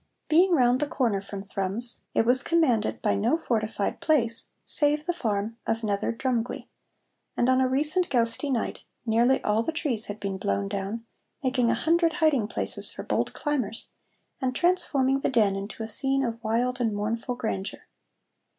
Being 0.29 0.53
round 0.55 0.79
the 0.79 0.87
corner 0.87 1.21
from 1.21 1.43
Thrums, 1.43 1.99
it 2.15 2.25
was 2.25 2.41
commanded 2.41 3.03
by 3.03 3.13
no 3.13 3.37
fortified 3.37 4.01
place 4.01 4.47
save 4.65 5.05
the 5.05 5.13
farm 5.13 5.57
of 5.67 5.83
Nether 5.83 6.11
Drumgley, 6.11 6.65
and 7.37 7.47
on 7.47 7.61
a 7.61 7.67
recent 7.67 8.09
goustie 8.09 8.49
night 8.51 8.79
nearly 9.05 9.43
all 9.43 9.61
the 9.61 9.71
trees 9.71 10.05
had 10.07 10.19
been 10.19 10.39
blown 10.39 10.67
down, 10.69 11.05
making 11.43 11.69
a 11.69 11.75
hundred 11.75 12.13
hiding 12.13 12.47
places 12.47 12.89
for 12.89 13.03
bold 13.03 13.33
climbers, 13.33 13.89
and 14.41 14.55
transforming 14.55 15.19
the 15.19 15.29
Den 15.29 15.55
into 15.55 15.83
a 15.83 15.87
scene 15.87 16.23
of 16.25 16.43
wild 16.43 16.81
and 16.81 16.95
mournful 16.95 17.35
grandeur. 17.35 17.83